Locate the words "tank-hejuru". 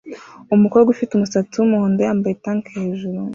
2.43-3.19